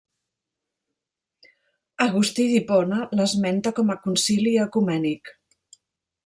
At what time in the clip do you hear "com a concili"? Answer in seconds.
3.81-4.55